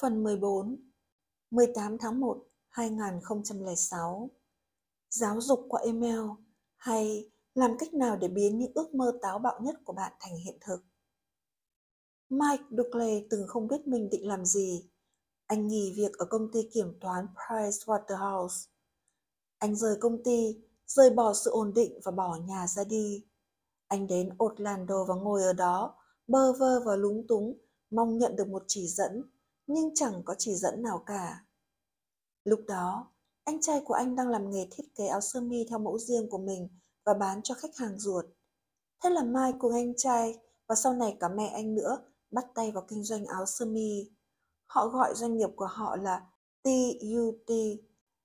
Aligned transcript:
Phần 0.00 0.22
14 0.22 0.76
18 1.50 1.98
tháng 1.98 2.20
1 2.20 2.44
2006 2.68 4.30
Giáo 5.10 5.40
dục 5.40 5.66
qua 5.68 5.80
email 5.80 6.20
hay 6.76 7.30
làm 7.54 7.76
cách 7.78 7.94
nào 7.94 8.16
để 8.16 8.28
biến 8.28 8.58
những 8.58 8.72
ước 8.74 8.94
mơ 8.94 9.18
táo 9.22 9.38
bạo 9.38 9.60
nhất 9.62 9.76
của 9.84 9.92
bạn 9.92 10.12
thành 10.20 10.36
hiện 10.36 10.58
thực? 10.60 10.78
Mike 12.28 12.64
Duclay 12.70 13.26
từng 13.30 13.46
không 13.48 13.68
biết 13.68 13.86
mình 13.86 14.08
định 14.10 14.28
làm 14.28 14.44
gì. 14.44 14.90
Anh 15.46 15.68
nghỉ 15.68 15.94
việc 15.96 16.18
ở 16.18 16.24
công 16.24 16.52
ty 16.52 16.68
kiểm 16.72 16.98
toán 17.00 17.26
Pricewaterhouse. 17.34 18.66
Anh 19.58 19.76
rời 19.76 19.96
công 20.00 20.24
ty, 20.24 20.62
rời 20.86 21.10
bỏ 21.10 21.34
sự 21.34 21.50
ổn 21.50 21.72
định 21.74 22.00
và 22.04 22.12
bỏ 22.12 22.36
nhà 22.36 22.66
ra 22.66 22.84
đi. 22.84 23.26
Anh 23.88 24.06
đến 24.06 24.30
Orlando 24.44 25.04
và 25.04 25.14
ngồi 25.14 25.42
ở 25.42 25.52
đó, 25.52 25.94
bơ 26.26 26.52
vơ 26.52 26.80
và 26.80 26.96
lúng 26.96 27.26
túng, 27.28 27.58
mong 27.90 28.18
nhận 28.18 28.36
được 28.36 28.48
một 28.48 28.64
chỉ 28.66 28.86
dẫn 28.88 29.30
nhưng 29.72 29.94
chẳng 29.94 30.22
có 30.24 30.34
chỉ 30.38 30.54
dẫn 30.54 30.82
nào 30.82 31.02
cả. 31.06 31.44
Lúc 32.44 32.60
đó, 32.68 33.12
anh 33.44 33.60
trai 33.60 33.80
của 33.84 33.94
anh 33.94 34.16
đang 34.16 34.28
làm 34.28 34.50
nghề 34.50 34.68
thiết 34.70 34.84
kế 34.94 35.06
áo 35.06 35.20
sơ 35.20 35.40
mi 35.40 35.66
theo 35.68 35.78
mẫu 35.78 35.98
riêng 35.98 36.30
của 36.30 36.38
mình 36.38 36.68
và 37.04 37.14
bán 37.14 37.42
cho 37.42 37.54
khách 37.54 37.76
hàng 37.76 37.98
ruột. 37.98 38.24
Thế 39.02 39.10
là 39.10 39.22
Mai 39.22 39.52
cùng 39.58 39.72
anh 39.72 39.92
trai 39.96 40.38
và 40.66 40.74
sau 40.74 40.92
này 40.92 41.16
cả 41.20 41.28
mẹ 41.28 41.46
anh 41.46 41.74
nữa 41.74 41.98
bắt 42.30 42.46
tay 42.54 42.72
vào 42.72 42.84
kinh 42.88 43.04
doanh 43.04 43.26
áo 43.26 43.46
sơ 43.46 43.64
mi. 43.66 44.10
Họ 44.66 44.88
gọi 44.88 45.14
doanh 45.14 45.36
nghiệp 45.36 45.50
của 45.56 45.66
họ 45.66 45.96
là 45.96 46.26
TUT, 46.62 47.56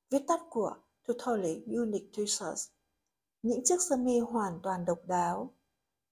viết 0.10 0.24
tắt 0.28 0.42
của 0.50 0.76
Totally 1.08 1.64
Unique 1.66 2.08
T-shirts. 2.14 2.70
Những 3.42 3.62
chiếc 3.64 3.82
sơ 3.82 3.96
mi 3.98 4.20
hoàn 4.20 4.60
toàn 4.64 4.86
độc 4.86 5.00
đáo. 5.08 5.54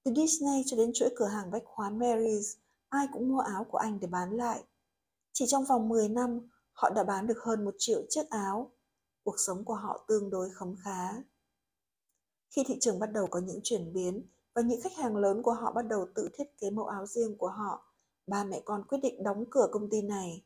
Từ 0.04 0.14
Disney 0.16 0.64
cho 0.66 0.78
đến 0.78 0.92
chuỗi 0.94 1.10
cửa 1.16 1.28
hàng 1.28 1.52
bách 1.52 1.64
hóa 1.66 1.90
Mary's, 1.90 2.58
ai 2.90 3.08
cũng 3.14 3.30
mua 3.30 3.40
áo 3.40 3.64
của 3.64 3.78
anh 3.78 4.00
để 4.00 4.08
bán 4.08 4.38
lại. 4.38 4.64
Chỉ 5.34 5.46
trong 5.48 5.66
vòng 5.66 5.90
10 5.90 6.10
năm, 6.10 6.50
họ 6.72 6.90
đã 6.90 7.04
bán 7.04 7.28
được 7.28 7.38
hơn 7.40 7.66
một 7.66 7.76
triệu 7.78 8.02
chiếc 8.10 8.30
áo. 8.30 8.72
Cuộc 9.24 9.40
sống 9.40 9.66
của 9.66 9.74
họ 9.74 10.06
tương 10.08 10.30
đối 10.30 10.50
khấm 10.50 10.76
khá. 10.84 11.24
Khi 12.50 12.64
thị 12.68 12.78
trường 12.80 13.00
bắt 13.00 13.12
đầu 13.14 13.28
có 13.28 13.40
những 13.40 13.60
chuyển 13.64 13.94
biến 13.94 14.28
và 14.54 14.62
những 14.62 14.82
khách 14.82 14.96
hàng 14.96 15.18
lớn 15.18 15.42
của 15.44 15.54
họ 15.54 15.72
bắt 15.72 15.82
đầu 15.82 16.08
tự 16.16 16.30
thiết 16.34 16.58
kế 16.58 16.70
mẫu 16.70 16.86
áo 16.86 17.06
riêng 17.06 17.38
của 17.38 17.48
họ, 17.48 17.94
ba 18.28 18.44
mẹ 18.44 18.62
con 18.66 18.84
quyết 18.88 18.98
định 19.04 19.24
đóng 19.24 19.46
cửa 19.50 19.68
công 19.72 19.90
ty 19.90 20.02
này. 20.02 20.46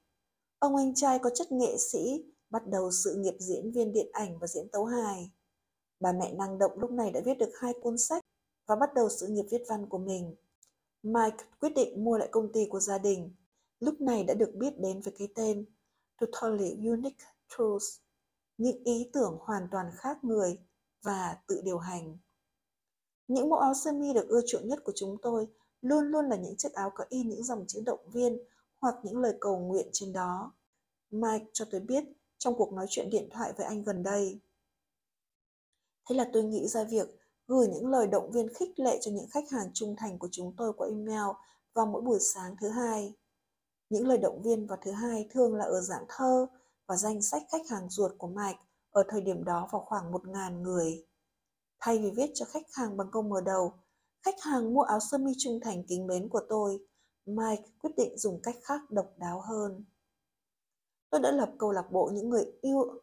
Ông 0.60 0.76
anh 0.76 0.96
trai 0.96 1.20
có 1.20 1.30
chất 1.30 1.52
nghệ 1.52 1.78
sĩ, 1.78 2.26
bắt 2.50 2.68
đầu 2.68 2.92
sự 2.92 3.16
nghiệp 3.16 3.36
diễn 3.40 3.72
viên 3.72 3.94
điện 3.94 4.10
ảnh 4.12 4.40
và 4.40 4.48
diễn 4.48 4.70
tấu 4.72 4.86
hài. 4.86 5.32
Bà 6.00 6.12
mẹ 6.12 6.34
năng 6.34 6.58
động 6.58 6.72
lúc 6.80 6.92
này 6.92 7.12
đã 7.12 7.22
viết 7.26 7.38
được 7.38 7.52
hai 7.62 7.74
cuốn 7.82 7.98
sách 7.98 8.24
và 8.68 8.76
bắt 8.76 8.94
đầu 8.96 9.10
sự 9.10 9.28
nghiệp 9.28 9.46
viết 9.52 9.64
văn 9.68 9.90
của 9.90 9.98
mình. 9.98 10.36
Mike 11.04 11.38
quyết 11.60 11.70
định 11.76 12.04
mua 12.04 12.18
lại 12.18 12.30
công 12.32 12.52
ty 12.54 12.68
của 12.70 12.80
gia 12.80 12.98
đình 12.98 13.36
lúc 13.80 14.02
này 14.02 14.24
đã 14.24 14.34
được 14.34 14.52
biết 14.56 14.80
đến 14.80 15.02
với 15.02 15.14
cái 15.18 15.28
tên 15.36 15.66
Totally 16.20 16.88
Unique 16.88 17.26
Truths, 17.50 18.00
những 18.58 18.84
ý 18.84 19.10
tưởng 19.14 19.38
hoàn 19.42 19.68
toàn 19.72 19.92
khác 19.96 20.24
người 20.24 20.60
và 21.02 21.38
tự 21.48 21.62
điều 21.64 21.78
hành. 21.78 22.18
Những 23.28 23.50
mẫu 23.50 23.60
áo 23.60 23.74
sơ 23.74 23.92
mi 23.92 24.14
được 24.14 24.28
ưa 24.28 24.42
chuộng 24.48 24.68
nhất 24.68 24.80
của 24.84 24.92
chúng 24.96 25.18
tôi 25.22 25.48
luôn 25.82 26.04
luôn 26.04 26.26
là 26.30 26.36
những 26.36 26.56
chiếc 26.58 26.74
áo 26.74 26.92
có 26.96 27.06
in 27.10 27.30
những 27.30 27.44
dòng 27.44 27.66
chữ 27.68 27.82
động 27.86 28.10
viên 28.12 28.38
hoặc 28.80 28.96
những 29.04 29.18
lời 29.18 29.38
cầu 29.40 29.60
nguyện 29.60 29.90
trên 29.94 30.14
đó. 30.14 30.54
Mike 31.12 31.46
cho 31.54 31.66
tôi 31.72 31.82
biết 31.82 32.04
trong 32.38 32.56
cuộc 32.58 32.74
nói 32.74 32.86
chuyện 32.90 33.10
điện 33.10 33.30
thoại 33.32 33.54
với 33.58 33.66
anh 33.66 33.84
gần 33.84 34.04
đây. 34.04 34.40
Thế 36.10 36.16
là 36.16 36.30
tôi 36.34 36.44
nghĩ 36.44 36.68
ra 36.68 36.84
việc 36.84 37.08
gửi 37.48 37.68
những 37.68 37.88
lời 37.88 38.08
động 38.08 38.32
viên 38.32 38.54
khích 38.54 38.80
lệ 38.80 38.98
cho 39.02 39.12
những 39.12 39.28
khách 39.30 39.50
hàng 39.50 39.72
trung 39.74 39.96
thành 39.98 40.20
của 40.20 40.30
chúng 40.32 40.54
tôi 40.58 40.74
qua 40.74 40.88
email 40.88 41.36
vào 41.74 41.86
mỗi 41.86 42.02
buổi 42.02 42.20
sáng 42.20 42.56
thứ 42.62 42.70
hai. 42.70 43.14
Những 43.90 44.08
lời 44.08 44.18
động 44.18 44.42
viên 44.42 44.68
vào 44.68 44.78
thứ 44.82 44.92
hai 44.92 45.28
thường 45.32 45.56
là 45.56 45.66
ở 45.66 45.82
dạng 45.82 46.06
thơ 46.10 46.48
và 46.88 46.96
danh 46.96 47.22
sách 47.22 47.44
khách 47.52 47.70
hàng 47.70 47.90
ruột 47.90 48.12
của 48.18 48.28
Mike 48.28 48.60
ở 48.92 49.04
thời 49.10 49.22
điểm 49.22 49.44
đó 49.44 49.68
vào 49.72 49.82
khoảng 49.86 50.12
1.000 50.12 50.62
người. 50.62 51.06
Thay 51.80 52.00
vì 52.00 52.12
viết 52.12 52.32
cho 52.34 52.46
khách 52.46 52.66
hàng 52.74 52.98
bằng 52.98 53.08
câu 53.12 53.22
mở 53.22 53.42
đầu, 53.42 53.74
khách 54.26 54.42
hàng 54.42 54.74
mua 54.74 54.82
áo 54.82 55.00
sơ 55.00 55.18
mi 55.18 55.32
trung 55.38 55.60
thành 55.64 55.84
kính 55.88 56.08
mến 56.08 56.30
của 56.30 56.42
tôi, 56.50 56.80
Mike 57.26 57.64
quyết 57.82 57.92
định 57.98 58.18
dùng 58.18 58.42
cách 58.44 58.56
khác 58.64 58.82
độc 58.90 59.06
đáo 59.18 59.42
hơn. 59.42 59.86
Tôi 61.10 61.22
đã 61.22 61.32
lập 61.32 61.50
câu 61.60 61.72
lạc 61.72 61.92
bộ 61.92 62.12
những 62.14 62.30
người 62.30 62.46
yêu 62.62 63.02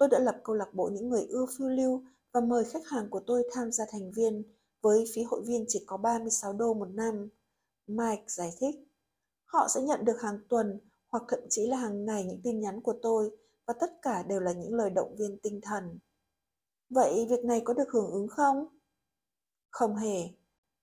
Tôi 0.00 0.08
đã 0.08 0.18
lập 0.18 0.40
câu 0.44 0.56
lạc 0.56 0.74
bộ 0.74 0.90
những 0.92 1.08
người 1.08 1.26
ưa 1.28 1.46
phiêu 1.58 1.68
lưu 1.68 2.04
và 2.32 2.40
mời 2.40 2.64
khách 2.64 2.86
hàng 2.86 3.10
của 3.10 3.20
tôi 3.26 3.42
tham 3.52 3.72
gia 3.72 3.84
thành 3.92 4.12
viên 4.12 4.42
với 4.82 5.04
phí 5.14 5.22
hội 5.22 5.42
viên 5.46 5.64
chỉ 5.68 5.84
có 5.86 5.96
36 5.96 6.52
đô 6.52 6.74
một 6.74 6.88
năm. 6.88 7.28
Mike 7.86 8.24
giải 8.26 8.50
thích. 8.60 8.89
Họ 9.52 9.68
sẽ 9.68 9.80
nhận 9.80 10.04
được 10.04 10.20
hàng 10.20 10.38
tuần 10.48 10.80
hoặc 11.08 11.22
thậm 11.28 11.40
chí 11.50 11.66
là 11.66 11.76
hàng 11.76 12.04
ngày 12.04 12.24
những 12.24 12.40
tin 12.44 12.60
nhắn 12.60 12.80
của 12.80 12.94
tôi, 13.02 13.30
và 13.66 13.74
tất 13.80 13.90
cả 14.02 14.22
đều 14.22 14.40
là 14.40 14.52
những 14.52 14.74
lời 14.74 14.90
động 14.90 15.16
viên 15.18 15.38
tinh 15.42 15.60
thần. 15.62 15.98
Vậy 16.90 17.26
việc 17.30 17.44
này 17.44 17.62
có 17.64 17.74
được 17.74 17.90
hưởng 17.90 18.10
ứng 18.10 18.28
không? 18.28 18.66
Không 19.70 19.96
hề. 19.96 20.28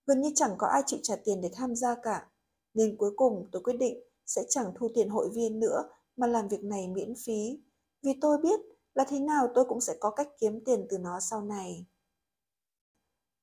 Gần 0.05 0.21
như 0.21 0.31
chẳng 0.35 0.55
có 0.57 0.67
ai 0.67 0.81
chịu 0.85 0.99
trả 1.03 1.15
tiền 1.15 1.41
để 1.41 1.49
tham 1.53 1.75
gia 1.75 1.95
cả. 1.95 2.29
Nên 2.73 2.97
cuối 2.97 3.11
cùng 3.15 3.49
tôi 3.51 3.61
quyết 3.63 3.77
định 3.79 3.99
sẽ 4.25 4.43
chẳng 4.49 4.73
thu 4.75 4.89
tiền 4.95 5.09
hội 5.09 5.29
viên 5.33 5.59
nữa 5.59 5.89
mà 6.17 6.27
làm 6.27 6.47
việc 6.47 6.63
này 6.63 6.87
miễn 6.87 7.13
phí. 7.25 7.59
Vì 8.01 8.11
tôi 8.21 8.37
biết 8.37 8.59
là 8.93 9.05
thế 9.07 9.19
nào 9.19 9.47
tôi 9.55 9.65
cũng 9.65 9.81
sẽ 9.81 9.97
có 9.99 10.11
cách 10.11 10.27
kiếm 10.39 10.63
tiền 10.65 10.87
từ 10.89 10.97
nó 10.97 11.19
sau 11.19 11.41
này. 11.41 11.85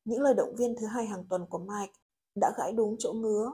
Những 0.04 0.22
lời 0.22 0.34
động 0.34 0.56
viên 0.56 0.76
thứ 0.76 0.86
hai 0.86 1.06
hàng 1.06 1.24
tuần 1.28 1.46
của 1.50 1.58
Mike 1.58 1.92
đã 2.34 2.52
gãi 2.58 2.72
đúng 2.72 2.96
chỗ 2.98 3.12
ngứa 3.12 3.52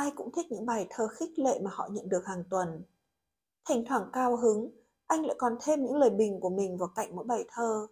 ai 0.00 0.12
cũng 0.16 0.32
thích 0.32 0.46
những 0.52 0.66
bài 0.66 0.86
thơ 0.90 1.08
khích 1.08 1.38
lệ 1.38 1.60
mà 1.62 1.70
họ 1.74 1.88
nhận 1.92 2.08
được 2.08 2.26
hàng 2.26 2.44
tuần. 2.50 2.82
Thỉnh 3.68 3.84
thoảng 3.88 4.10
cao 4.12 4.36
hứng, 4.36 4.70
anh 5.06 5.26
lại 5.26 5.36
còn 5.38 5.56
thêm 5.62 5.84
những 5.84 5.96
lời 5.96 6.10
bình 6.10 6.40
của 6.40 6.50
mình 6.50 6.78
vào 6.78 6.88
cạnh 6.94 7.16
mỗi 7.16 7.24
bài 7.24 7.44
thơ. 7.48 7.86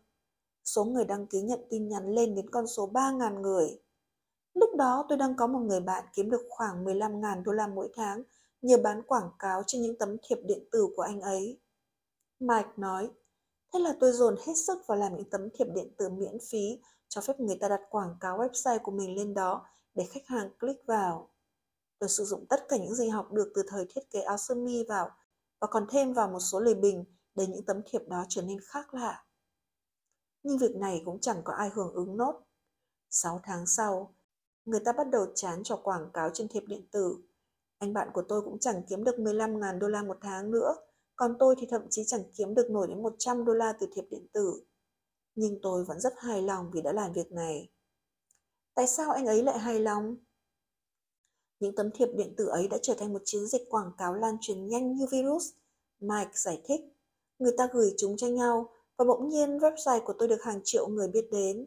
Số 0.64 0.84
người 0.84 1.04
đăng 1.04 1.26
ký 1.26 1.41
nhận 1.41 1.60
tin 1.70 1.88
nhắn 1.88 2.14
lên 2.14 2.34
đến 2.34 2.50
con 2.50 2.66
số 2.66 2.91
3.000 2.92 3.41
người. 3.41 3.80
Lúc 4.54 4.70
đó 4.76 5.06
tôi 5.08 5.18
đang 5.18 5.36
có 5.36 5.47
một 5.47 5.58
người 5.58 5.80
bạn 5.80 6.04
kiếm 6.14 6.30
được 6.30 6.47
khoảng 6.48 6.84
15.000 6.84 7.42
đô 7.42 7.52
la 7.52 7.66
mỗi 7.66 7.88
tháng 7.94 8.22
nhờ 8.62 8.76
bán 8.84 9.02
quảng 9.02 9.30
cáo 9.38 9.62
trên 9.66 9.82
những 9.82 9.98
tấm 9.98 10.16
thiệp 10.22 10.38
điện 10.44 10.68
tử 10.72 10.88
của 10.97 11.02
anh 11.02 11.20
ấy. 11.20 11.60
Mike 12.41 12.70
nói, 12.76 13.10
thế 13.72 13.80
là 13.80 13.94
tôi 14.00 14.12
dồn 14.12 14.36
hết 14.47 14.54
sức 14.66 14.78
vào 14.86 14.98
làm 14.98 15.16
những 15.16 15.30
tấm 15.30 15.48
thiệp 15.54 15.66
điện 15.74 15.94
tử 15.98 16.08
miễn 16.08 16.38
phí 16.50 16.80
cho 17.08 17.20
phép 17.20 17.41
người 17.41 17.56
ta 17.60 17.68
đặt 17.68 17.80
quảng 17.91 18.16
cáo 18.20 18.38
website 18.38 18.78
của 18.78 18.92
mình 18.92 19.16
lên 19.16 19.34
đó 19.34 19.66
để 19.94 20.04
khách 20.04 20.26
hàng 20.26 20.50
click 20.60 20.86
vào. 20.86 21.30
Tôi 21.98 22.09
sử 22.09 22.25
dụng 22.25 22.47
tất 22.48 22.69
cả 22.69 22.76
những 22.76 22.94
gì 22.94 23.09
học 23.09 23.32
được 23.32 23.53
từ 23.54 23.62
thời 23.69 23.86
thiết 23.88 24.10
kế 24.10 24.20
áo 24.20 24.36
sơ 24.38 24.54
mi 24.54 24.84
vào 24.88 25.10
và 25.60 25.69
còn 25.70 25.86
thêm 25.91 26.12
vào 26.12 26.28
một 26.28 26.41
số 26.41 26.60
lời 26.60 26.75
bình 26.75 27.04
để 27.34 27.47
những 27.47 27.64
tấm 27.64 27.82
thiệp 27.86 28.03
đó 28.09 28.25
trở 28.28 28.42
nên 28.42 28.59
khác 28.66 28.94
lạ. 28.94 29.25
Nhưng 30.42 30.59
việc 30.59 30.76
này 30.76 31.03
cũng 31.04 31.20
chẳng 31.20 31.42
có 31.44 31.53
ai 31.53 31.70
hưởng 31.75 31.94
ứng 31.94 32.16
nốt. 32.16 32.42
6 33.10 33.41
tháng 33.42 33.66
sau, 33.66 34.14
người 34.64 34.81
ta 34.84 34.92
bắt 34.92 35.09
đầu 35.10 35.26
chán 35.34 35.62
cho 35.64 35.76
quảng 35.76 36.10
cáo 36.12 36.31
trên 36.34 36.48
thiệp 36.48 36.62
điện 36.66 36.88
tử. 36.92 37.16
Anh 37.78 37.92
bạn 37.92 38.09
của 38.12 38.22
tôi 38.28 38.42
cũng 38.42 38.59
chẳng 38.59 38.82
kiếm 38.88 39.04
được 39.04 39.16
15.000 39.16 39.78
đô 39.78 39.88
la 39.88 40.03
một 40.03 40.16
tháng 40.20 40.50
nữa, 40.50 40.76
còn 41.16 41.36
tôi 41.38 41.54
thì 41.59 41.66
thậm 41.70 41.82
chí 41.91 42.03
chẳng 42.06 42.22
kiếm 42.36 42.54
được 42.54 42.70
nổi 42.70 42.86
đến 42.88 43.03
100 43.03 43.44
đô 43.44 43.53
la 43.53 43.72
từ 43.80 43.86
thiệp 43.94 44.04
điện 44.10 44.26
tử. 44.32 44.65
Nhưng 45.34 45.59
tôi 45.62 45.84
vẫn 45.84 46.00
rất 46.00 46.12
hài 46.19 46.42
lòng 46.42 46.70
vì 46.72 46.82
đã 46.82 46.92
làm 46.92 47.12
việc 47.12 47.32
này. 47.32 47.70
Tại 48.75 48.86
sao 48.86 49.10
anh 49.10 49.26
ấy 49.26 49.42
lại 49.42 49.59
hài 49.59 49.80
lòng? 49.80 50.16
Những 51.60 51.74
tấm 51.74 51.91
thiệp 51.91 52.08
điện 52.14 52.34
tử 52.36 52.46
ấy 52.46 52.69
đã 52.69 52.78
trở 52.82 52.94
thành 52.94 53.12
một 53.12 53.22
chiến 53.24 53.46
dịch 53.46 53.70
quảng 53.70 53.92
cáo 53.98 54.14
lan 54.14 54.36
truyền 54.41 54.66
nhanh 54.66 54.96
như 54.96 55.06
virus. 55.10 55.52
Mike 56.00 56.30
giải 56.34 56.60
thích. 56.64 56.80
Người 57.38 57.52
ta 57.58 57.69
gửi 57.72 57.94
chúng 57.96 58.16
cho 58.16 58.26
nhau 58.26 58.70
và 58.96 59.04
bỗng 59.04 59.28
nhiên 59.28 59.58
website 59.58 60.00
của 60.04 60.14
tôi 60.18 60.28
được 60.28 60.42
hàng 60.42 60.60
triệu 60.64 60.88
người 60.88 61.08
biết 61.08 61.28
đến. 61.32 61.66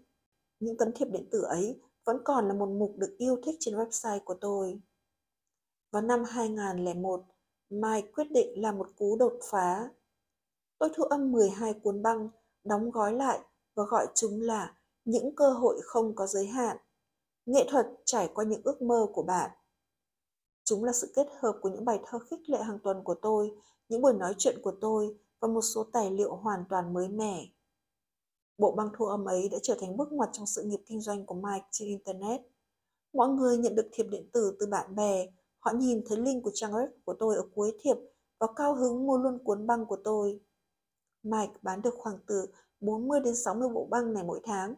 Những 0.60 0.78
tấm 0.78 0.92
thiệp 0.96 1.06
điện 1.12 1.30
tử 1.32 1.42
ấy 1.42 1.82
vẫn 2.06 2.18
còn 2.24 2.48
là 2.48 2.54
một 2.54 2.70
mục 2.70 2.96
được 2.98 3.16
yêu 3.18 3.38
thích 3.46 3.56
trên 3.60 3.76
website 3.76 4.20
của 4.26 4.34
tôi. 4.42 4.82
Vào 5.92 6.02
năm 6.02 6.24
2001, 6.24 7.24
Mike 7.70 8.12
quyết 8.16 8.32
định 8.32 8.62
làm 8.62 8.78
một 8.78 8.88
cú 8.98 9.16
đột 9.16 9.40
phá. 9.44 9.90
Tôi 10.78 10.90
thu 10.94 11.04
âm 11.04 11.32
12 11.32 11.74
cuốn 11.74 12.02
băng, 12.02 12.30
đóng 12.64 12.92
gói 12.92 13.14
lại 13.14 13.40
và 13.76 13.84
gọi 13.84 14.08
chúng 14.16 14.42
là 14.42 14.76
những 15.06 15.36
cơ 15.36 15.50
hội 15.50 15.80
không 15.84 16.16
có 16.16 16.28
giới 16.28 16.46
hạn. 16.46 16.78
Nghệ 17.46 17.66
thuật 17.72 17.88
trải 18.06 18.30
qua 18.34 18.46
những 18.46 18.62
ước 18.64 18.82
mơ 18.82 19.08
của 19.14 19.24
bạn. 19.24 19.52
Chúng 20.72 20.84
là 20.84 20.94
sự 20.94 21.12
kết 21.16 21.28
hợp 21.40 21.60
của 21.62 21.70
những 21.70 21.86
bài 21.86 22.00
thơ 22.06 22.20
khích 22.20 22.50
lệ 22.50 22.58
hàng 22.64 22.80
tuần 22.80 23.04
của 23.04 23.16
tôi, 23.22 23.52
những 23.90 24.02
buổi 24.02 24.14
nói 24.14 24.36
chuyện 24.38 24.60
của 24.64 24.74
tôi 24.82 25.18
và 25.40 25.48
một 25.48 25.62
số 25.62 25.84
tài 25.94 26.12
liệu 26.12 26.36
hoàn 26.36 26.64
toàn 26.70 26.94
mới 26.94 27.10
mẻ. 27.10 27.46
Bộ 28.58 28.72
băng 28.72 28.90
thu 28.98 29.06
âm 29.06 29.26
ấy 29.26 29.50
đã 29.50 29.58
trở 29.64 29.78
thành 29.80 29.98
bước 29.98 30.12
ngoặt 30.12 30.30
trong 30.34 30.46
sự 30.46 30.64
nghiệp 30.64 30.80
kinh 30.86 31.02
doanh 31.02 31.26
của 31.26 31.36
Mike 31.36 31.66
trên 31.72 31.88
Internet. 31.88 32.42
Mọi 33.14 33.30
người 33.30 33.58
nhận 33.58 33.76
được 33.76 33.90
thiệp 33.92 34.04
điện 34.04 34.30
tử 34.34 34.56
từ 34.60 34.66
bạn 34.66 34.96
bè, 34.96 35.28
họ 35.60 35.72
nhìn 35.72 36.02
thấy 36.08 36.18
link 36.18 36.44
của 36.44 36.52
trang 36.54 36.72
web 36.72 36.88
của 37.06 37.14
tôi 37.20 37.36
ở 37.36 37.44
cuối 37.56 37.78
thiệp 37.82 37.98
và 38.40 38.48
cao 38.56 38.76
hứng 38.76 39.08
mua 39.08 39.18
luôn 39.18 39.40
cuốn 39.44 39.68
băng 39.68 39.86
của 39.86 39.98
tôi. 40.04 40.40
Mike 41.24 41.54
bán 41.62 41.82
được 41.82 41.94
khoảng 41.98 42.20
từ 42.28 42.46
40 42.80 43.20
đến 43.20 43.36
60 43.36 43.70
bộ 43.70 43.88
băng 43.90 44.14
này 44.14 44.24
mỗi 44.24 44.40
tháng, 44.44 44.76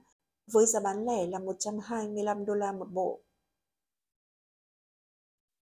với 0.51 0.65
giá 0.65 0.79
bán 0.79 1.05
lẻ 1.05 1.27
là 1.27 1.39
125 1.39 2.45
đô 2.45 2.53
la 2.53 2.71
một 2.71 2.87
bộ. 2.91 3.21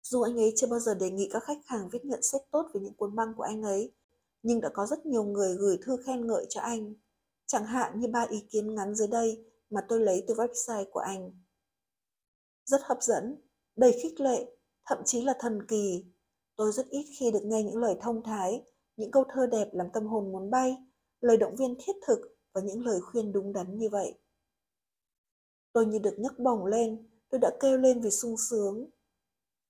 Dù 0.09 0.23
anh 0.23 0.37
ấy 0.37 0.53
chưa 0.57 0.67
bao 0.67 0.81
giờ 0.81 0.95
đề 0.95 1.11
nghị 1.11 1.29
các 1.33 1.45
khách 1.45 1.67
hàng 1.67 1.89
viết 1.93 2.05
nhận 2.05 2.23
xét 2.23 2.43
tốt 2.51 2.71
về 2.75 2.81
những 2.81 2.95
cuốn 2.95 3.15
băng 3.15 3.35
của 3.37 3.43
anh 3.43 3.63
ấy, 3.63 3.93
nhưng 4.43 4.61
đã 4.61 4.69
có 4.75 4.87
rất 4.87 5.07
nhiều 5.07 5.25
người 5.25 5.57
gửi 5.57 5.79
thư 5.83 5.97
khen 6.07 6.27
ngợi 6.27 6.47
cho 6.49 6.61
anh. 6.61 6.95
Chẳng 7.47 7.65
hạn 7.65 8.01
như 8.01 8.09
ba 8.09 8.27
ý 8.31 8.41
kiến 8.51 8.75
ngắn 8.75 8.95
dưới 8.95 9.09
đây 9.09 9.45
mà 9.71 9.81
tôi 9.89 10.01
lấy 10.01 10.25
từ 10.29 10.35
website 10.35 10.85
của 10.91 11.01
anh. 11.01 11.33
Rất 12.65 12.81
hấp 12.85 13.03
dẫn, 13.03 13.37
đầy 13.77 13.93
khích 14.03 14.21
lệ, 14.21 14.57
thậm 14.87 14.99
chí 15.05 15.23
là 15.23 15.35
thần 15.41 15.67
kỳ. 15.67 16.05
Tôi 16.57 16.73
rất 16.73 16.89
ít 16.89 17.05
khi 17.19 17.31
được 17.31 17.43
nghe 17.45 17.63
những 17.63 17.77
lời 17.77 17.97
thông 18.01 18.23
thái, 18.23 18.65
những 18.97 19.11
câu 19.11 19.25
thơ 19.35 19.47
đẹp 19.47 19.69
làm 19.73 19.87
tâm 19.93 20.07
hồn 20.07 20.33
muốn 20.33 20.51
bay, 20.51 20.77
lời 21.21 21.37
động 21.37 21.57
viên 21.57 21.77
thiết 21.79 21.97
thực 22.07 22.19
và 22.53 22.61
những 22.61 22.85
lời 22.85 23.01
khuyên 23.01 23.33
đúng 23.33 23.53
đắn 23.53 23.79
như 23.79 23.89
vậy. 23.89 24.15
Tôi 25.73 25.87
như 25.87 25.99
được 25.99 26.15
nhấc 26.19 26.39
bổng 26.39 26.67
lên, 26.67 27.09
tôi 27.31 27.39
đã 27.39 27.51
kêu 27.61 27.79
lên 27.79 28.01
vì 28.01 28.11
sung 28.11 28.37
sướng. 28.51 28.91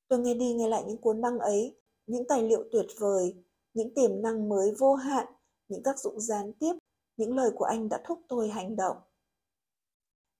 Tôi 0.08 0.18
nghe 0.18 0.34
đi 0.34 0.52
nghe 0.52 0.68
lại 0.68 0.84
những 0.86 0.98
cuốn 0.98 1.20
băng 1.20 1.38
ấy, 1.38 1.76
những 2.06 2.24
tài 2.28 2.42
liệu 2.42 2.64
tuyệt 2.72 2.86
vời, 2.98 3.34
những 3.74 3.94
tiềm 3.94 4.22
năng 4.22 4.48
mới 4.48 4.74
vô 4.78 4.94
hạn, 4.94 5.26
những 5.68 5.82
tác 5.82 5.98
dụng 5.98 6.20
gián 6.20 6.52
tiếp, 6.52 6.72
những 7.16 7.36
lời 7.36 7.50
của 7.56 7.64
anh 7.64 7.88
đã 7.88 8.00
thúc 8.04 8.18
tôi 8.28 8.48
hành 8.48 8.76
động. 8.76 8.96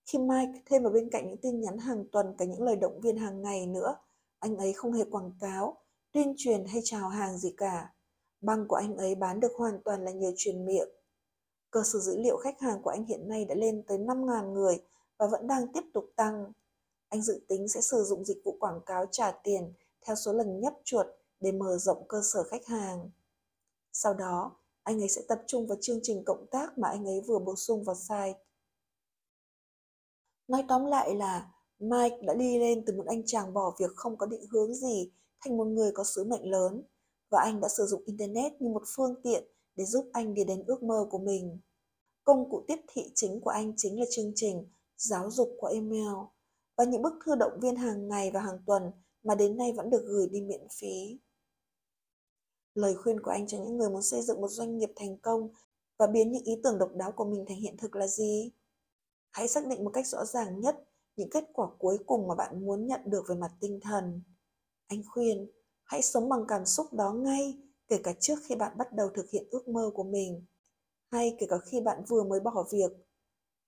Khi 0.07 0.19
Mike 0.19 0.63
thêm 0.67 0.83
vào 0.83 0.93
bên 0.93 1.11
cạnh 1.11 1.29
những 1.29 1.41
tin 1.43 1.61
nhắn 1.61 1.79
hàng 1.79 2.05
tuần 2.13 2.35
cả 2.39 2.45
những 2.45 2.63
lời 2.63 2.77
động 2.77 3.01
viên 3.01 3.17
hàng 3.17 3.43
ngày 3.43 3.67
nữa, 3.67 3.97
anh 4.39 4.57
ấy 4.57 4.73
không 4.73 4.93
hề 4.93 5.05
quảng 5.05 5.33
cáo, 5.41 5.77
tuyên 6.13 6.35
truyền 6.39 6.65
hay 6.67 6.81
chào 6.85 7.09
hàng 7.09 7.39
gì 7.39 7.55
cả. 7.57 7.95
Băng 8.41 8.69
của 8.69 8.77
anh 8.77 8.97
ấy 8.97 9.15
bán 9.15 9.41
được 9.41 9.53
hoàn 9.57 9.83
toàn 9.85 10.05
là 10.05 10.11
nhờ 10.11 10.33
truyền 10.37 10.67
miệng. 10.67 10.89
Cơ 11.71 11.83
sở 11.85 11.99
dữ 11.99 12.19
liệu 12.19 12.37
khách 12.37 12.61
hàng 12.61 12.83
của 12.83 12.91
anh 12.91 13.05
hiện 13.05 13.29
nay 13.29 13.45
đã 13.45 13.55
lên 13.55 13.83
tới 13.87 13.99
5.000 13.99 14.53
người 14.53 14.83
và 15.19 15.27
vẫn 15.27 15.47
đang 15.47 15.73
tiếp 15.73 15.85
tục 15.95 16.05
tăng. 16.17 16.53
Anh 17.15 17.23
dự 17.23 17.41
tính 17.49 17.69
sẽ 17.69 17.81
sử 17.81 18.05
dụng 18.05 18.25
dịch 18.25 18.41
vụ 18.45 18.57
quảng 18.61 18.81
cáo 18.87 19.07
trả 19.11 19.33
tiền 19.33 19.73
theo 20.01 20.17
số 20.17 20.33
lần 20.33 20.61
nhấp 20.61 20.73
chuột 20.85 21.07
để 21.41 21.53
mở 21.53 21.79
rộng 21.79 22.09
cơ 22.09 22.23
sở 22.23 22.43
khách 22.43 22.67
hàng. 22.67 23.11
Sau 23.93 24.15
đó, 24.15 24.57
anh 24.83 25.03
ấy 25.03 25.09
sẽ 25.09 25.23
tập 25.29 25.43
trung 25.47 25.67
vào 25.67 25.79
chương 25.81 26.01
trình 26.03 26.25
cộng 26.25 26.47
tác 26.51 26.79
mà 26.79 26.89
anh 26.89 27.07
ấy 27.07 27.21
vừa 27.21 27.39
bổ 27.39 27.57
sung 27.57 27.85
vào 27.85 27.97
site. 27.97 28.39
Nói 30.49 30.65
tóm 30.69 30.87
lại 30.87 31.15
là 31.15 31.53
Mike 31.79 32.19
đã 32.23 32.35
đi 32.35 32.59
lên 32.59 32.85
từ 32.87 32.97
một 32.97 33.07
anh 33.07 33.23
chàng 33.27 33.55
bỏ 33.55 33.75
việc 33.79 33.91
không 33.97 34.17
có 34.17 34.27
định 34.27 34.47
hướng 34.51 34.75
gì 34.75 35.11
thành 35.41 35.57
một 35.57 35.67
người 35.67 35.93
có 35.93 36.05
sứ 36.05 36.25
mệnh 36.25 36.51
lớn 36.51 36.83
và 37.31 37.41
anh 37.41 37.61
đã 37.61 37.69
sử 37.69 37.87
dụng 37.87 38.03
Internet 38.07 38.63
như 38.63 38.69
một 38.69 38.83
phương 38.97 39.15
tiện 39.23 39.45
để 39.77 39.85
giúp 39.85 40.11
anh 40.13 40.35
đi 40.35 40.45
đến 40.45 40.65
ước 40.67 40.83
mơ 40.83 41.07
của 41.11 41.19
mình. 41.19 41.59
Công 42.25 42.51
cụ 42.51 42.65
tiếp 42.69 42.81
thị 42.89 43.13
chính 43.15 43.41
của 43.41 43.51
anh 43.51 43.73
chính 43.77 44.01
là 44.01 44.07
chương 44.11 44.33
trình 44.35 44.69
giáo 44.97 45.31
dục 45.31 45.57
qua 45.59 45.71
email 45.71 46.15
và 46.77 46.85
những 46.85 47.03
bức 47.03 47.15
thư 47.25 47.35
động 47.35 47.61
viên 47.61 47.77
hàng 47.77 48.09
ngày 48.09 48.31
và 48.31 48.41
hàng 48.41 48.59
tuần 48.67 48.83
mà 49.23 49.35
đến 49.35 49.57
nay 49.57 49.73
vẫn 49.73 49.91
được 49.91 50.05
gửi 50.07 50.29
đi 50.29 50.41
miễn 50.41 50.67
phí. 50.81 51.19
Lời 52.75 52.95
khuyên 52.95 53.21
của 53.21 53.31
anh 53.31 53.47
cho 53.47 53.59
những 53.59 53.77
người 53.77 53.91
muốn 53.91 54.03
xây 54.03 54.23
dựng 54.23 54.41
một 54.41 54.49
doanh 54.49 54.79
nghiệp 54.79 54.91
thành 54.97 55.19
công 55.19 55.49
và 55.99 56.07
biến 56.07 56.33
những 56.33 56.45
ý 56.45 56.53
tưởng 56.65 56.79
độc 56.79 56.91
đáo 56.95 57.13
của 57.13 57.25
mình 57.25 57.45
thành 57.49 57.61
hiện 57.61 57.77
thực 57.77 57.97
là 57.97 58.07
gì? 58.07 58.53
Hãy 59.31 59.49
xác 59.49 59.67
định 59.67 59.85
một 59.85 59.91
cách 59.91 60.07
rõ 60.07 60.25
ràng 60.25 60.61
nhất 60.61 60.77
những 61.17 61.31
kết 61.31 61.45
quả 61.53 61.69
cuối 61.79 61.99
cùng 62.07 62.29
mà 62.29 62.35
bạn 62.35 62.67
muốn 62.67 62.87
nhận 62.87 63.01
được 63.07 63.25
về 63.29 63.35
mặt 63.35 63.53
tinh 63.61 63.81
thần. 63.83 64.23
Anh 64.87 65.03
khuyên, 65.07 65.51
hãy 65.85 66.03
sống 66.03 66.29
bằng 66.29 66.45
cảm 66.49 66.67
xúc 66.67 66.93
đó 66.93 67.13
ngay, 67.13 67.59
kể 67.89 68.01
cả 68.05 68.13
trước 68.21 68.35
khi 68.45 68.55
bạn 68.55 68.79
bắt 68.79 68.93
đầu 68.93 69.09
thực 69.15 69.31
hiện 69.31 69.49
ước 69.51 69.69
mơ 69.69 69.91
của 69.95 70.05
mình, 70.05 70.45
hay 71.11 71.37
kể 71.39 71.47
cả 71.51 71.57
khi 71.59 71.81
bạn 71.81 72.05
vừa 72.09 72.25
mới 72.25 72.41
bỏ 72.41 72.67
việc. 72.73 72.93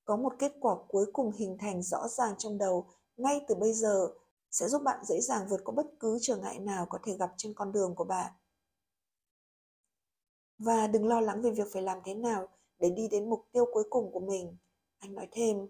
Có 0.06 0.17
một 0.17 0.32
kết 0.38 0.53
quả 0.61 0.75
cuối 0.88 1.06
cùng 1.12 1.32
hình 1.32 1.56
thành 1.61 1.82
rõ 1.82 2.08
ràng 2.08 2.35
trong 2.38 2.58
đầu 2.58 2.87
ngay 3.17 3.41
từ 3.49 3.55
bây 3.55 3.73
giờ 3.73 4.08
sẽ 4.50 4.69
giúp 4.69 4.82
bạn 4.82 5.05
dễ 5.05 5.20
dàng 5.20 5.47
vượt 5.49 5.61
qua 5.64 5.75
bất 5.76 5.87
cứ 6.00 6.19
trở 6.20 6.37
ngại 6.37 6.58
nào 6.58 6.87
có 6.87 6.99
thể 7.05 7.17
gặp 7.19 7.31
trên 7.37 7.55
con 7.55 7.73
đường 7.73 7.94
của 7.94 8.05
bạn. 8.05 8.32
Và 10.58 10.87
đừng 10.87 11.06
lo 11.06 11.20
lắng 11.20 11.43
về 11.43 11.50
việc 11.50 11.69
phải 11.73 11.82
làm 11.82 11.99
thế 12.05 12.14
nào 12.14 12.49
để 12.79 12.91
đi 12.91 13.08
đến 13.08 13.31
mục 13.31 13.49
tiêu 13.53 13.64
cuối 13.73 13.85
cùng 13.91 14.12
của 14.12 14.20
mình. 14.20 14.56
Anh 14.99 15.14
nói 15.14 15.29
thêm, 15.32 15.67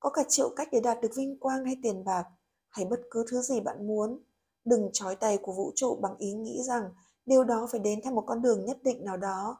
có 0.00 0.10
cả 0.10 0.22
triệu 0.28 0.50
cách 0.56 0.68
để 0.72 0.80
đạt 0.80 1.00
được 1.00 1.10
vinh 1.16 1.38
quang 1.38 1.64
hay 1.64 1.76
tiền 1.82 2.04
bạc, 2.04 2.24
hay 2.68 2.86
bất 2.86 3.00
cứ 3.10 3.24
thứ 3.30 3.42
gì 3.42 3.60
bạn 3.60 3.86
muốn. 3.86 4.22
Đừng 4.64 4.90
trói 4.92 5.16
tay 5.16 5.38
của 5.42 5.52
vũ 5.52 5.72
trụ 5.74 5.98
bằng 6.02 6.16
ý 6.18 6.32
nghĩ 6.32 6.62
rằng 6.62 6.90
điều 7.26 7.44
đó 7.44 7.68
phải 7.70 7.80
đến 7.80 8.00
theo 8.04 8.12
một 8.12 8.24
con 8.26 8.42
đường 8.42 8.64
nhất 8.64 8.78
định 8.82 9.04
nào 9.04 9.16
đó. 9.16 9.58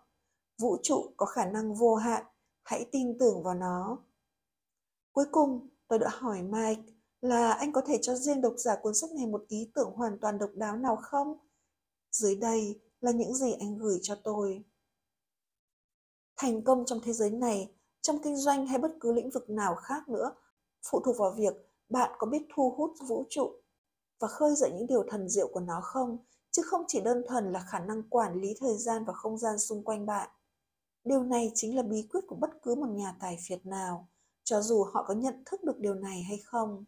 Vũ 0.59 0.77
trụ 0.82 1.12
có 1.17 1.27
khả 1.27 1.44
năng 1.44 1.75
vô 1.75 1.94
hạn, 1.94 2.25
hãy 2.62 2.87
tin 2.93 3.19
tưởng 3.19 3.43
vào 3.43 3.55
nó. 3.55 3.99
Cuối 5.12 5.25
cùng, 5.33 5.69
tôi 5.89 5.99
đã 5.99 6.09
hỏi 6.12 6.43
Mike 6.43 6.83
là 7.21 7.53
anh 7.53 7.73
có 7.73 7.81
thể 7.87 7.99
cho 8.03 8.15
riêng 8.15 8.41
độc 8.41 8.55
giả 8.57 8.77
cuốn 8.83 8.95
sách 8.95 9.11
này 9.11 9.27
một 9.27 9.45
ý 9.49 9.71
tưởng 9.75 9.93
hoàn 9.93 10.19
toàn 10.19 10.39
độc 10.39 10.51
đáo 10.55 10.77
nào 10.77 10.97
không? 10.97 11.39
Dưới 12.12 12.37
đây 12.37 12.81
là 13.01 13.11
những 13.11 13.35
gì 13.35 13.53
anh 13.61 13.79
gửi 13.79 13.99
cho 14.03 14.15
tôi. 14.15 14.65
Thành 16.37 16.65
công 16.65 16.85
trong 16.87 17.01
thế 17.05 17.12
giới 17.12 17.31
này, 17.31 17.75
trong 18.01 18.19
kinh 18.23 18.37
doanh 18.37 18.67
hay 18.67 18.79
bất 18.79 18.93
cứ 19.01 19.12
lĩnh 19.12 19.31
vực 19.31 19.51
nào 19.51 19.75
khác 19.75 20.09
nữa, 20.09 20.35
phụ 20.91 21.01
thuộc 21.01 21.17
vào 21.19 21.31
việc 21.31 21.55
bạn 21.89 22.11
có 22.19 22.27
biết 22.27 22.43
thu 22.55 22.75
hút 22.77 22.91
vũ 23.09 23.25
trụ 23.31 23.53
và 24.21 24.29
khơi 24.29 24.55
dậy 24.56 24.71
những 24.73 24.87
điều 24.87 25.05
thần 25.11 25.29
diệu 25.29 25.49
của 25.53 25.61
nó 25.61 25.81
không, 25.81 26.19
chứ 26.51 26.63
không 26.63 26.85
chỉ 26.89 27.01
đơn 27.01 27.23
thuần 27.29 27.53
là 27.53 27.61
khả 27.69 27.79
năng 27.79 28.03
quản 28.03 28.41
lý 28.41 28.55
thời 28.61 28.77
gian 28.77 29.05
và 29.05 29.13
không 29.13 29.39
gian 29.39 29.59
xung 29.59 29.85
quanh 29.85 30.06
bạn. 30.06 30.31
Điều 31.05 31.23
này 31.23 31.53
chính 31.55 31.77
là 31.77 31.83
bí 31.83 32.09
quyết 32.13 32.21
của 32.27 32.37
bất 32.37 32.51
cứ 32.63 32.75
một 32.75 32.89
nhà 32.89 33.17
tài 33.21 33.39
phiệt 33.49 33.67
nào, 33.67 34.09
cho 34.50 34.62
dù 34.62 34.85
họ 34.85 35.05
có 35.08 35.14
nhận 35.14 35.43
thức 35.47 35.64
được 35.64 35.79
điều 35.79 35.94
này 35.94 36.23
hay 36.23 36.38
không. 36.44 36.85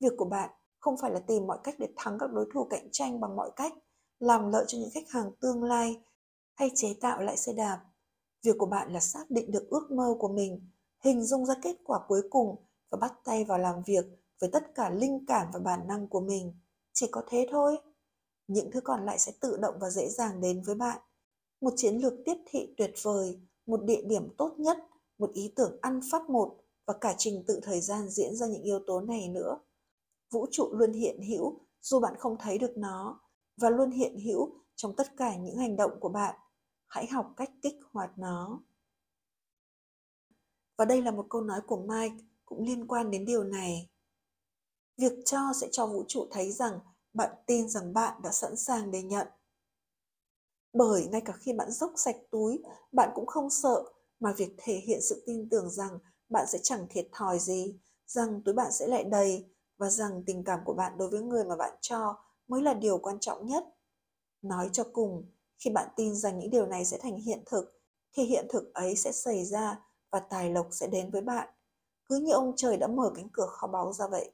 Việc 0.00 0.12
của 0.16 0.24
bạn 0.24 0.50
không 0.78 0.96
phải 1.02 1.10
là 1.10 1.20
tìm 1.20 1.46
mọi 1.46 1.58
cách 1.64 1.74
để 1.78 1.88
thắng 1.96 2.18
các 2.18 2.32
đối 2.32 2.46
thủ 2.54 2.66
cạnh 2.70 2.88
tranh 2.92 3.20
bằng 3.20 3.36
mọi 3.36 3.50
cách, 3.56 3.72
làm 4.18 4.52
lợi 4.52 4.64
cho 4.68 4.78
những 4.78 4.90
khách 4.94 5.08
hàng 5.08 5.30
tương 5.40 5.64
lai 5.64 6.02
hay 6.54 6.70
chế 6.74 6.94
tạo 7.00 7.22
lại 7.22 7.36
xe 7.36 7.52
đạp. 7.52 7.84
Việc 8.42 8.56
của 8.58 8.66
bạn 8.66 8.92
là 8.92 9.00
xác 9.00 9.30
định 9.30 9.50
được 9.50 9.68
ước 9.70 9.90
mơ 9.90 10.16
của 10.18 10.28
mình, 10.28 10.70
hình 11.04 11.22
dung 11.22 11.46
ra 11.46 11.54
kết 11.62 11.76
quả 11.84 12.00
cuối 12.08 12.22
cùng 12.30 12.56
và 12.90 12.98
bắt 13.00 13.12
tay 13.24 13.44
vào 13.44 13.58
làm 13.58 13.82
việc 13.86 14.04
với 14.40 14.50
tất 14.52 14.74
cả 14.74 14.90
linh 14.90 15.24
cảm 15.26 15.46
và 15.52 15.60
bản 15.60 15.86
năng 15.86 16.08
của 16.08 16.20
mình. 16.20 16.54
Chỉ 16.92 17.06
có 17.10 17.22
thế 17.28 17.46
thôi. 17.50 17.78
Những 18.46 18.70
thứ 18.70 18.80
còn 18.80 19.04
lại 19.06 19.18
sẽ 19.18 19.32
tự 19.40 19.56
động 19.56 19.74
và 19.80 19.90
dễ 19.90 20.08
dàng 20.08 20.40
đến 20.40 20.62
với 20.62 20.74
bạn. 20.74 21.00
Một 21.60 21.72
chiến 21.76 21.96
lược 21.96 22.12
tiếp 22.24 22.36
thị 22.46 22.74
tuyệt 22.76 22.94
vời, 23.02 23.40
một 23.66 23.84
địa 23.84 24.02
điểm 24.06 24.34
tốt 24.38 24.54
nhất, 24.58 24.78
một 25.18 25.30
ý 25.32 25.52
tưởng 25.56 25.78
ăn 25.82 26.00
phát 26.10 26.30
một 26.30 26.56
và 26.86 26.94
cả 27.00 27.14
trình 27.18 27.44
tự 27.46 27.60
thời 27.62 27.80
gian 27.80 28.08
diễn 28.08 28.36
ra 28.36 28.46
những 28.46 28.62
yếu 28.62 28.80
tố 28.86 29.00
này 29.00 29.28
nữa. 29.28 29.58
Vũ 30.30 30.46
trụ 30.50 30.72
luôn 30.72 30.92
hiện 30.92 31.22
hữu 31.22 31.60
dù 31.82 32.00
bạn 32.00 32.14
không 32.18 32.36
thấy 32.38 32.58
được 32.58 32.72
nó 32.76 33.20
và 33.56 33.70
luôn 33.70 33.90
hiện 33.90 34.18
hữu 34.18 34.54
trong 34.76 34.96
tất 34.96 35.16
cả 35.16 35.36
những 35.36 35.56
hành 35.56 35.76
động 35.76 36.00
của 36.00 36.08
bạn. 36.08 36.34
Hãy 36.86 37.06
học 37.06 37.32
cách 37.36 37.50
kích 37.62 37.76
hoạt 37.90 38.18
nó. 38.18 38.60
Và 40.76 40.84
đây 40.84 41.02
là 41.02 41.10
một 41.10 41.26
câu 41.30 41.42
nói 41.42 41.60
của 41.66 41.76
Mike 41.76 42.24
cũng 42.44 42.64
liên 42.64 42.86
quan 42.86 43.10
đến 43.10 43.24
điều 43.24 43.44
này. 43.44 43.90
Việc 44.96 45.12
cho 45.24 45.52
sẽ 45.60 45.68
cho 45.72 45.86
vũ 45.86 46.04
trụ 46.08 46.26
thấy 46.30 46.52
rằng 46.52 46.78
bạn 47.12 47.36
tin 47.46 47.68
rằng 47.68 47.92
bạn 47.92 48.22
đã 48.22 48.32
sẵn 48.32 48.56
sàng 48.56 48.90
để 48.90 49.02
nhận. 49.02 49.26
Bởi 50.72 51.06
ngay 51.06 51.20
cả 51.20 51.32
khi 51.32 51.52
bạn 51.52 51.70
dốc 51.70 51.92
sạch 51.96 52.16
túi, 52.30 52.62
bạn 52.92 53.10
cũng 53.14 53.26
không 53.26 53.50
sợ 53.50 53.84
mà 54.20 54.32
việc 54.36 54.54
thể 54.56 54.74
hiện 54.74 55.00
sự 55.02 55.22
tin 55.26 55.48
tưởng 55.48 55.70
rằng 55.70 55.98
bạn 56.28 56.46
sẽ 56.48 56.58
chẳng 56.62 56.86
thiệt 56.90 57.08
thòi 57.12 57.38
gì, 57.38 57.78
rằng 58.06 58.42
túi 58.44 58.54
bạn 58.54 58.72
sẽ 58.72 58.86
lại 58.86 59.04
đầy 59.04 59.44
và 59.78 59.90
rằng 59.90 60.22
tình 60.26 60.44
cảm 60.44 60.60
của 60.64 60.74
bạn 60.74 60.98
đối 60.98 61.10
với 61.10 61.20
người 61.20 61.44
mà 61.44 61.56
bạn 61.56 61.76
cho 61.80 62.18
mới 62.48 62.62
là 62.62 62.74
điều 62.74 62.98
quan 62.98 63.20
trọng 63.20 63.46
nhất. 63.46 63.64
Nói 64.42 64.70
cho 64.72 64.84
cùng, 64.92 65.30
khi 65.58 65.70
bạn 65.70 65.88
tin 65.96 66.14
rằng 66.14 66.38
những 66.38 66.50
điều 66.50 66.66
này 66.66 66.84
sẽ 66.84 66.98
thành 66.98 67.16
hiện 67.16 67.42
thực, 67.46 67.80
thì 68.12 68.24
hiện 68.24 68.46
thực 68.50 68.74
ấy 68.74 68.96
sẽ 68.96 69.12
xảy 69.12 69.44
ra 69.44 69.80
và 70.10 70.20
tài 70.20 70.50
lộc 70.50 70.68
sẽ 70.70 70.86
đến 70.86 71.10
với 71.10 71.20
bạn. 71.22 71.48
Cứ 72.04 72.16
như 72.16 72.32
ông 72.32 72.52
trời 72.56 72.76
đã 72.76 72.86
mở 72.86 73.12
cánh 73.16 73.28
cửa 73.32 73.46
kho 73.46 73.66
báu 73.66 73.92
ra 73.92 74.06
vậy. 74.06 74.30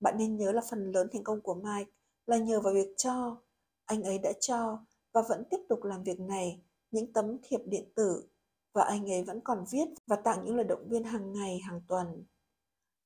Bạn 0.00 0.18
nên 0.18 0.36
nhớ 0.36 0.52
là 0.52 0.62
phần 0.70 0.92
lớn 0.92 1.08
thành 1.12 1.24
công 1.24 1.40
của 1.40 1.54
Mike 1.54 1.90
là 2.26 2.36
nhờ 2.36 2.60
vào 2.60 2.74
việc 2.74 2.94
cho. 2.96 3.42
Anh 3.84 4.02
ấy 4.02 4.18
đã 4.18 4.32
cho 4.40 4.78
và 5.12 5.22
vẫn 5.28 5.44
tiếp 5.50 5.58
tục 5.68 5.84
làm 5.84 6.02
việc 6.02 6.20
này, 6.20 6.62
những 6.90 7.12
tấm 7.12 7.38
thiệp 7.42 7.60
điện 7.66 7.92
tử 7.94 8.28
và 8.76 8.84
anh 8.84 9.10
ấy 9.10 9.22
vẫn 9.22 9.40
còn 9.44 9.64
viết 9.70 9.88
và 10.06 10.16
tặng 10.16 10.44
những 10.44 10.56
lời 10.56 10.64
động 10.64 10.88
viên 10.88 11.04
hàng 11.04 11.32
ngày, 11.32 11.58
hàng 11.58 11.80
tuần. 11.88 12.24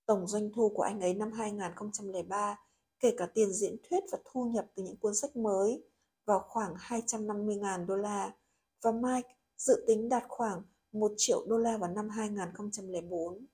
Tổng 0.06 0.26
doanh 0.26 0.52
thu 0.52 0.72
của 0.74 0.82
anh 0.82 1.00
ấy 1.00 1.14
năm 1.14 1.32
2003, 1.32 2.56
kể 3.00 3.14
cả 3.16 3.26
tiền 3.34 3.52
diễn 3.52 3.76
thuyết 3.82 4.04
và 4.12 4.18
thu 4.24 4.44
nhập 4.44 4.66
từ 4.74 4.82
những 4.82 4.96
cuốn 4.96 5.14
sách 5.14 5.36
mới, 5.36 5.84
vào 6.24 6.44
khoảng 6.48 6.74
250.000 6.74 7.86
đô 7.86 7.96
la 7.96 8.34
và 8.82 8.92
Mike 8.92 9.28
dự 9.56 9.84
tính 9.86 10.08
đạt 10.08 10.22
khoảng 10.28 10.62
1 10.92 11.12
triệu 11.16 11.46
đô 11.48 11.58
la 11.58 11.76
vào 11.76 11.90
năm 11.90 12.08
2004. 12.08 13.46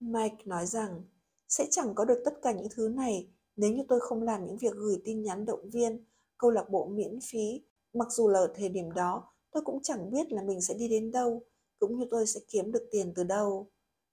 Mike 0.00 0.44
nói 0.44 0.66
rằng 0.66 1.02
sẽ 1.48 1.66
chẳng 1.70 1.94
có 1.94 2.04
được 2.04 2.22
tất 2.24 2.34
cả 2.42 2.52
những 2.52 2.68
thứ 2.74 2.88
này 2.88 3.28
nếu 3.56 3.72
như 3.72 3.82
tôi 3.88 4.00
không 4.00 4.22
làm 4.22 4.46
những 4.46 4.58
việc 4.58 4.74
gửi 4.74 4.96
tin 5.04 5.22
nhắn 5.22 5.46
động 5.46 5.70
viên, 5.70 6.04
câu 6.38 6.50
lạc 6.50 6.70
bộ 6.70 6.86
miễn 6.86 7.18
phí, 7.22 7.62
mặc 7.92 8.08
dù 8.10 8.28
là 8.28 8.38
ở 8.38 8.52
thời 8.56 8.68
điểm 8.68 8.92
đó 8.92 9.33
tôi 9.54 9.62
cũng 9.66 9.82
chẳng 9.82 10.10
biết 10.10 10.32
là 10.32 10.42
mình 10.42 10.62
sẽ 10.62 10.74
đi 10.74 10.88
đến 10.88 11.10
đâu, 11.10 11.42
cũng 11.78 11.98
như 11.98 12.06
tôi 12.10 12.26
sẽ 12.26 12.40
kiếm 12.48 12.72
được 12.72 12.88
tiền 12.90 13.12
từ 13.16 13.24
đâu. 13.24 13.70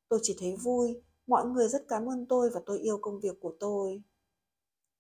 Tôi 0.09 0.19
chỉ 0.23 0.35
thấy 0.39 0.55
vui, 0.55 1.03
mọi 1.27 1.45
người 1.45 1.67
rất 1.67 1.85
cảm 1.87 2.09
ơn 2.09 2.25
tôi 2.25 2.49
và 2.49 2.61
tôi 2.65 2.79
yêu 2.79 2.97
công 3.01 3.19
việc 3.19 3.37
của 3.41 3.55
tôi. 3.59 4.03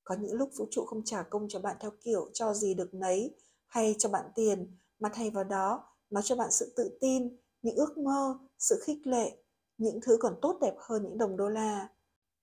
Có 0.03 0.15
những 0.21 0.33
lúc 0.33 0.49
vũ 0.57 0.67
trụ 0.71 0.85
không 0.85 1.01
trả 1.05 1.23
công 1.23 1.47
cho 1.49 1.59
bạn 1.59 1.77
theo 1.79 1.91
kiểu 2.03 2.29
cho 2.33 2.53
gì 2.53 2.73
được 2.73 2.93
nấy 2.93 3.35
hay 3.67 3.95
cho 3.97 4.09
bạn 4.09 4.25
tiền, 4.35 4.77
mà 4.99 5.09
thay 5.13 5.29
vào 5.29 5.43
đó 5.43 5.83
nó 6.09 6.21
cho 6.21 6.35
bạn 6.35 6.51
sự 6.51 6.73
tự 6.75 6.97
tin, 7.01 7.37
những 7.61 7.75
ước 7.75 7.97
mơ, 7.97 8.39
sự 8.59 8.81
khích 8.83 9.07
lệ, 9.07 9.43
những 9.77 9.99
thứ 10.01 10.17
còn 10.19 10.35
tốt 10.41 10.57
đẹp 10.61 10.75
hơn 10.79 11.03
những 11.03 11.17
đồng 11.17 11.37
đô 11.37 11.49
la. 11.49 11.87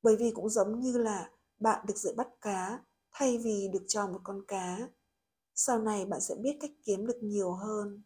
Bởi 0.03 0.17
vì 0.17 0.31
cũng 0.31 0.49
giống 0.49 0.81
như 0.81 0.99
là 0.99 1.31
bạn 1.61 1.87
được 1.87 1.97
dạy 1.97 2.15
bắt 2.17 2.29
cá 2.41 2.85
thay 3.13 3.39
vì 3.39 3.69
được 3.73 3.85
cho 3.87 4.07
một 4.07 4.21
con 4.25 4.43
cá. 4.49 4.89
Sau 5.61 5.79
này 5.79 6.07
bạn 6.07 6.21
sẽ 6.21 6.35
biết 6.35 6.57
cách 6.61 6.71
kiếm 6.85 7.07
được 7.07 7.23
nhiều 7.23 7.53
hơn. 7.53 8.03